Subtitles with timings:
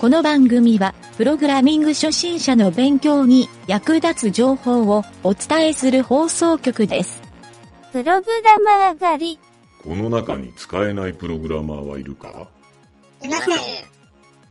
[0.00, 7.20] この番組は、プログラミング初心者の勉強に役立つ情報をお伝えする放送局です。
[7.92, 9.38] プログラマー狩り。
[9.84, 12.48] この中に使えないプログラマーはいるか？
[13.22, 13.58] いません。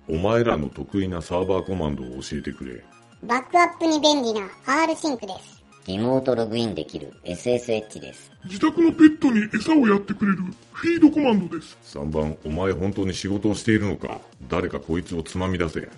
[0.07, 2.83] お前らの得意なサーバーコマンドを教えてくれ。
[3.23, 5.58] バックアップに便利な R シンクです。
[5.87, 8.31] リモートログインできる SSH です。
[8.45, 10.37] 自宅のペットに餌をやってくれる
[10.71, 11.77] フィードコマンドです。
[11.97, 14.21] 3番、お前本当に仕事をしているのか？
[14.47, 15.89] 誰かこいつをつまみ出せ。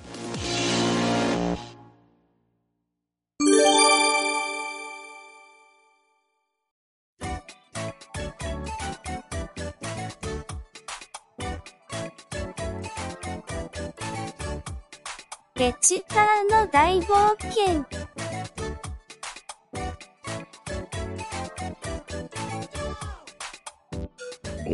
[15.54, 17.86] ペチカーの大冒険。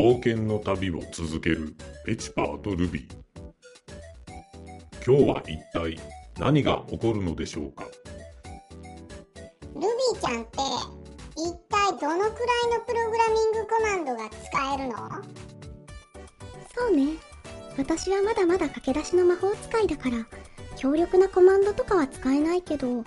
[0.07, 3.13] 冒険の旅を続けるペチパーとルビー。
[5.05, 5.99] 今日は一体
[6.39, 7.83] 何が起こるのでしょうか？
[9.75, 10.59] ルビーちゃんって、
[11.35, 14.95] 一体どのくらいのプログラミングコマンドが使えるの？
[16.73, 17.17] そうね。
[17.77, 20.25] 私はまだまだ駆け出しの魔法使いだから、
[20.77, 23.03] 強力なコマンドとかは使えないけど、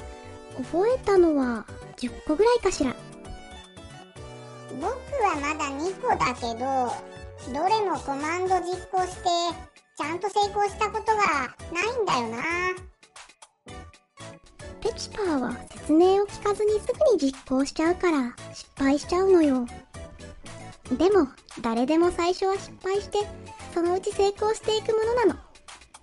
[0.71, 1.65] 覚えたのは
[1.97, 2.95] 10個ぐらいかしら。
[5.31, 9.29] 僕はまだ2個だけど、どれもコマンド実行して、
[9.97, 11.23] ちゃんと成功したことが
[11.73, 12.43] ないんだよな。
[14.81, 19.67] ペチパーは説明を聞かずにすぐに実行しちゃうから失敗しちゃうのよ。
[20.99, 21.29] でも、
[21.61, 23.19] 誰でも最初は失敗して、
[23.73, 25.37] そのうち成功していくものなの。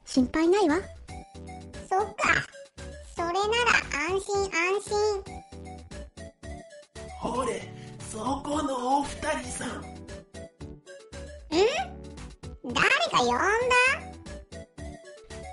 [0.05, 0.77] 心配ないわ。
[1.89, 2.45] そっか。
[3.13, 3.41] それなら
[4.09, 5.37] 安心安心。
[7.19, 7.76] ほれ、
[8.09, 9.09] そこのお二
[9.41, 9.83] 人さん。
[11.49, 13.37] 誰か呼んだ？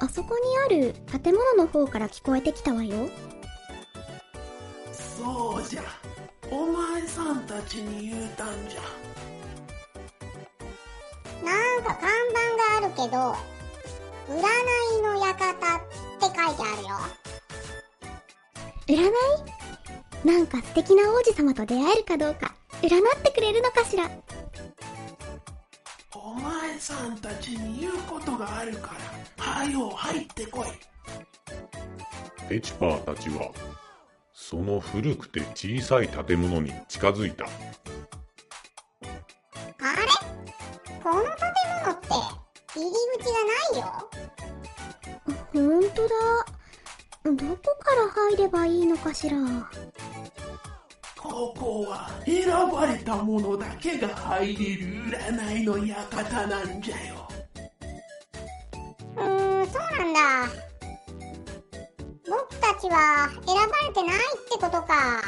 [0.01, 3.09] あそこにある建物の方から聞こえてきたわよ。
[4.93, 5.83] そうじゃ。
[6.51, 8.81] お前さんたちに言うたんじゃ。
[11.45, 12.41] なんか看板
[12.81, 13.37] があるけど、
[14.29, 14.39] 占
[14.99, 15.81] いの館っ
[16.21, 16.95] て書いてあるよ。
[18.87, 19.54] 占い？
[20.25, 24.11] なんか素敵な王子様と出会えるかどうか、占ってくれるのかしら。
[26.15, 28.95] お前さんたちに言うことがあるか
[29.37, 30.69] ら、はよ入ってこい。
[32.49, 33.51] ペチパーたちは、
[34.33, 37.45] その古くて小さい建物に近づいた。
[37.45, 37.51] あれ？
[41.03, 41.33] この建
[41.85, 42.09] 物って
[42.81, 43.35] 入り口が
[43.75, 43.87] ないよ。
[45.53, 46.44] ほんとだ。
[47.45, 49.37] どこから入ればいいのかしら？
[51.17, 54.87] ここは選ばれた者だけが入れる
[55.19, 57.29] 占いの館なんじゃよ。
[59.17, 60.53] うーん、そうなんだ。
[62.29, 65.23] 僕たちは選ばれてないってことか。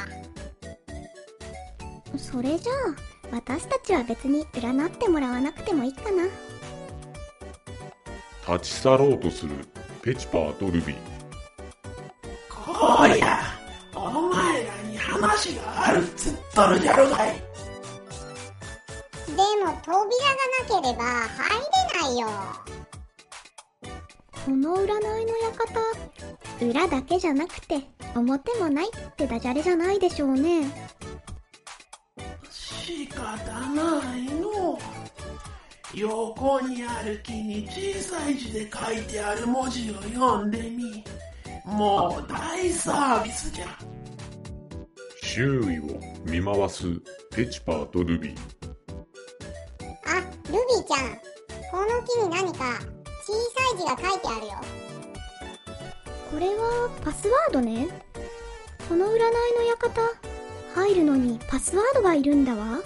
[2.19, 6.25] それじゃあ、私たちは別に占ってもらわなくてもいいかな。
[8.55, 9.67] 立ち去ろうとする
[10.03, 11.16] ペチパーとルビー。
[12.79, 13.41] こりゃ、
[13.95, 17.37] お前らに話があるっつっとるじゃろがい。
[19.27, 19.33] で
[19.65, 20.03] も扉が
[20.69, 22.29] なければ入れないよ。
[24.45, 27.81] この占いの館、裏だけじゃなくて、
[28.15, 30.71] 表もないってダジャレじゃないでしょうね。
[32.51, 33.27] 仕方
[33.71, 34.79] ないの。
[35.95, 41.03] 横にある木に小さい字で書いてある文字を読んでみ。
[41.67, 43.67] もう大サービスじゃ。
[45.23, 46.85] 周囲を見回す
[47.35, 48.37] ペチパーとルビー。
[50.07, 51.21] あ、ルビーちゃん。
[51.71, 52.79] この木に何か
[53.25, 54.53] 小さい字が書いてあるよ。
[56.31, 57.89] これはパスワードね。
[58.89, 60.01] この占いの館、
[60.75, 62.79] 入るのにパスワードがいるんだわ。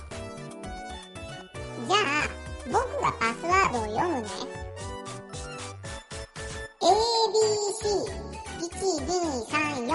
[1.87, 2.29] じゃあ、
[2.67, 4.29] 僕がパスワードを読むね。
[9.11, 9.87] ABC1234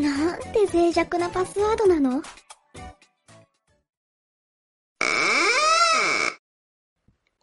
[0.00, 2.22] なんて脆弱なパスワードなの？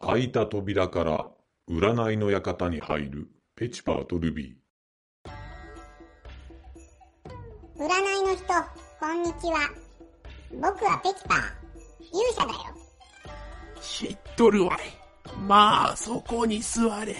[0.00, 1.26] 開いた扉から
[1.68, 4.56] 占いの館に入るペチパーとルビ
[7.76, 7.88] 占い
[8.22, 8.44] の人、
[8.98, 9.68] こんにちは。
[10.52, 11.38] 僕はペチパー。
[12.12, 12.58] 勇者だよ。
[13.80, 14.78] 知っとるわい。
[15.46, 17.14] まあ、そこに座れ。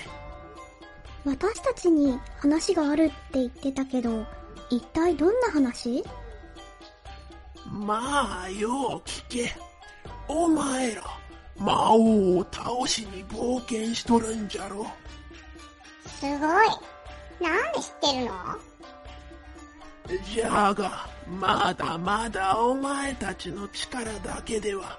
[1.25, 4.25] 私たちに話があるって言ってたけど、
[4.71, 6.05] 一体どんな話？
[7.67, 9.53] まあ、よう聞け。
[10.29, 11.03] お前ら、
[11.59, 14.87] 魔王を倒しに冒険しとるんじゃろ。
[16.07, 16.39] すごい。
[16.39, 18.35] なんで知ってるの？
[20.35, 24.99] じゃが、まだまだお前たちの力だけでは、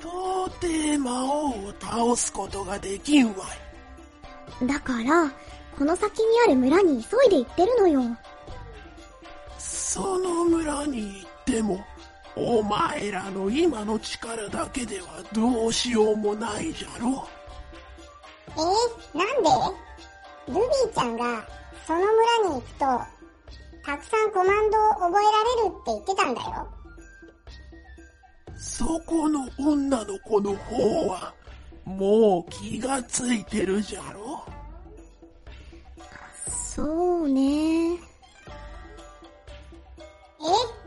[0.00, 0.10] 到
[0.60, 3.36] 底魔王を倒すことができんわい。
[4.66, 5.32] だから、
[5.76, 8.00] この先にある村に急いで行ってるのよ。
[9.58, 11.84] その村に行っても、
[12.36, 17.28] お前らの今の力だけではどうしようもないじゃろ。
[18.48, 19.50] えー、なんで？
[20.48, 21.46] ルビーちゃんが
[21.86, 22.84] その村に行くと、
[23.84, 25.30] たくさんコマンドを覚えら
[25.62, 26.68] れるって言ってたんだよ。
[28.56, 31.34] そこの女の子の方は、
[31.84, 34.31] もう気がついてるじゃろ。
[36.74, 37.96] そうね。
[37.96, 37.96] え、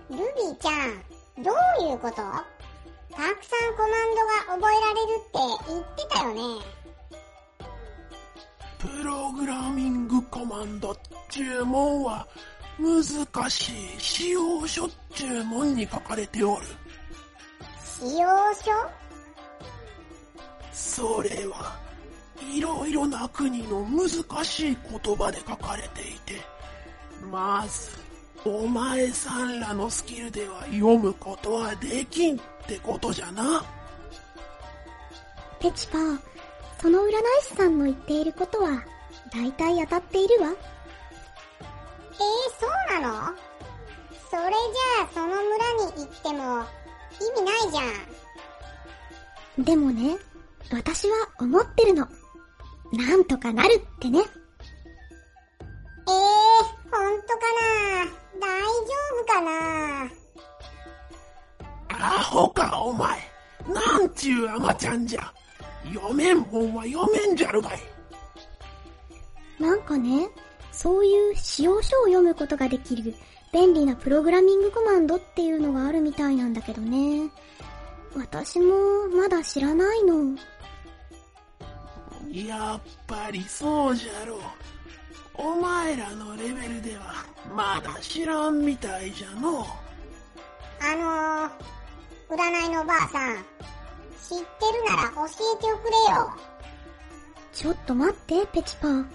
[0.09, 2.15] ルビーちゃん、どういうこと？
[2.15, 5.37] たくさんコマンドが覚えられるって
[5.69, 6.41] 言ってたよね。
[8.79, 10.97] プログラミングコマンドっ
[11.29, 12.27] ちゅうもんは、
[12.79, 16.65] 難しい使用書っちゅうもんに書かれておる。
[17.99, 18.71] 使用書？
[20.73, 21.79] それは、
[22.41, 24.09] いろいろな国の難
[24.43, 26.41] しい言葉で書かれていて、
[27.31, 27.91] まず、
[28.47, 33.63] お前さんらのスキルでは読むことはできんってことじゃな。
[35.59, 36.19] ペチパー、
[36.81, 37.11] その占い
[37.41, 38.83] 師さんの言っていることは、
[39.33, 40.49] 大体当たっているわ。
[40.49, 42.17] えー、
[42.59, 42.67] そ
[42.97, 43.35] うなの？
[44.29, 45.41] それじゃあその村
[45.95, 46.65] に行っても
[47.19, 49.63] 意味ないじゃん。
[49.63, 50.17] でもね、
[50.71, 52.07] 私は思ってるの。
[52.93, 54.19] なんとかなるってね。
[54.19, 58.41] えー、ほんとかな？
[58.41, 60.09] 大丈夫かな？
[61.89, 63.19] アホかお前。
[63.67, 65.33] なんちゅうアマちゃんじゃ。
[65.93, 67.79] 読めんもんは読めんじゃるかい。
[69.59, 70.29] なんかね、
[70.71, 73.15] そういう使用書を読むことができる
[73.53, 77.29] 便利なプログラミングコマンドっていうのがあるみたいなんだけどね。
[78.15, 80.38] 私もまだ知らないの。
[82.31, 84.39] やっぱりそうじゃろう。
[85.38, 89.63] お前らのレベルではまだ知らんみたいじゃのう。
[90.81, 93.42] あのー、占いのばあさん、知っ
[94.30, 96.33] てるなら教えておくれよ。
[97.54, 99.06] ちょっと待って、ペチパー。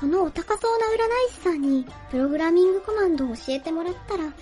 [0.00, 0.90] このお高そうな占
[1.28, 4.32] い師さんにプログラミングコマンドを教えてもらったら、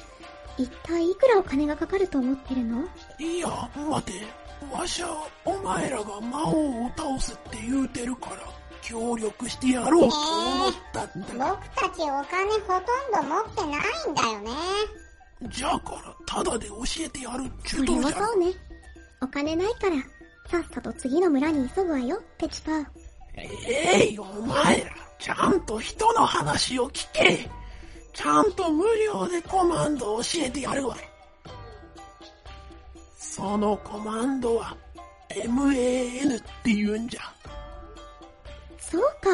[0.59, 2.85] 一体いくらお金がかかると思ってるの？
[3.19, 4.27] いや、待て。
[4.73, 8.37] わしは、お前らが魔王を倒すって言うてるから、
[8.83, 11.51] 協力してやろうと思ったんだ。
[11.51, 14.51] 僕たちお金ほとんど持ってないんだよね。
[15.49, 18.53] じゃから、ただで教えてやるっちゅそうれとじゃろはそうね。
[19.23, 19.97] お金ないから、
[20.51, 22.87] さっさと次の村に急ぐわよ、ペチパー。
[23.37, 27.49] ええい、お前ら、ちゃんと人の話を聞け。
[28.13, 31.10] ちゃんと無料でコマンドを教えてやるわい。
[33.41, 34.77] そのコマンドは、
[35.31, 37.21] MAN って言うんじゃ。
[38.79, 39.31] そうか。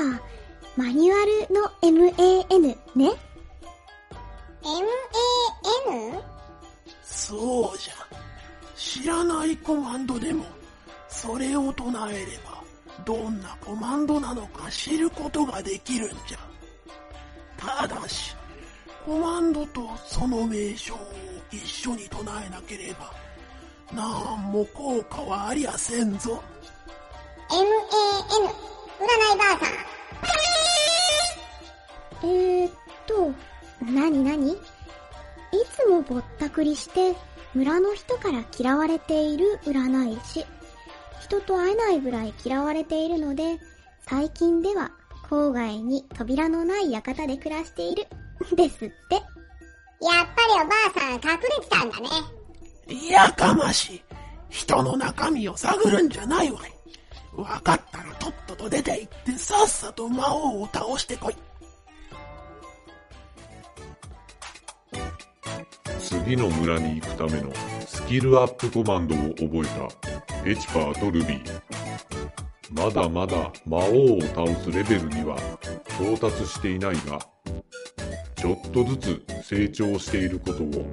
[0.76, 3.10] マニュアルの MAN ね。
[4.62, 6.22] MAN?
[7.02, 7.94] そうじゃ。
[8.76, 10.44] 知らないコマンドでも、
[11.08, 12.62] それを唱えれば、
[13.04, 16.38] どんなコマンドなのか知ることができるんじゃ。
[17.56, 18.36] ただし、
[19.04, 20.98] コマンドとその名称を
[21.50, 23.25] 一緒に唱えなければ、
[23.92, 26.42] なんも効果はありやせんぞ。
[27.50, 27.56] MAN
[28.98, 29.68] 占いばあさん
[32.28, 32.72] えーっ
[33.06, 33.32] と、
[33.84, 34.52] なになに？
[34.52, 34.56] い
[35.70, 37.14] つもぼったくりして、
[37.54, 40.44] 村の人から嫌われている占い師。
[41.20, 43.58] 人と会えないぐらい嫌われているので、
[44.08, 44.90] 最近では
[45.28, 48.06] 郊外に扉のない館で暮らしている。
[48.54, 49.14] ですって。
[49.14, 49.24] やっ
[50.34, 52.08] ぱりおばあさん隠れてたんだね
[52.88, 54.02] いやかましい。
[54.48, 56.72] 人の中身を探るんじゃないわい。
[57.36, 61.34] わかったらとっとと出て行ってさっさと魔王を倒してこい。
[65.98, 67.52] 次の村に行くための
[67.86, 71.60] スキルアップコマンドを覚えたエチパーとルビー。
[72.70, 75.36] まだまだ魔王を倒すレベルには
[76.00, 77.18] 到達していないが、
[78.36, 80.86] ちょっとずつ成長していることを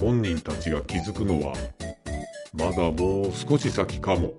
[0.00, 1.54] 本人たちが気づくのは
[2.54, 4.32] まだもう少し先かも。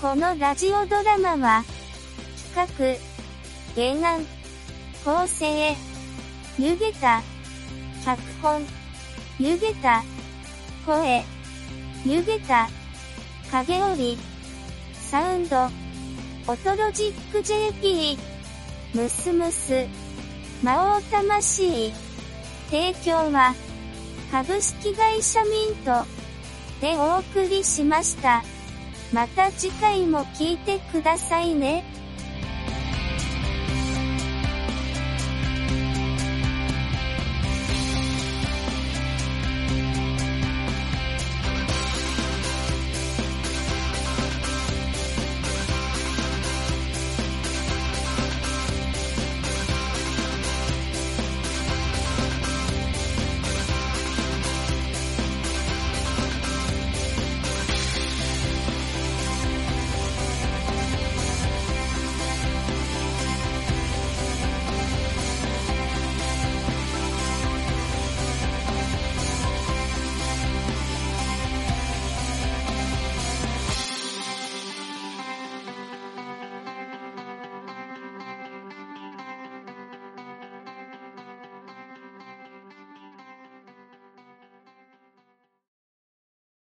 [0.00, 1.62] このラジオドラマは、
[2.54, 2.98] 企
[3.76, 4.24] 画、原案、
[5.04, 5.76] 構成、
[6.58, 7.22] ゆげた、
[8.02, 8.62] 脚本、
[9.38, 10.02] ゆげた、
[10.86, 11.22] 声、
[12.06, 12.70] ゆげた、
[13.50, 14.16] 影織、
[14.94, 15.66] サウンド、
[16.46, 18.16] オトロジック JP、
[18.94, 19.86] ムスムス、
[20.62, 21.92] 魔王魂、
[22.70, 23.54] 提供は、
[24.32, 26.06] 株式会社ミント、
[26.80, 28.42] でお送りしました。
[29.12, 31.84] また次回も聞いてくださいね。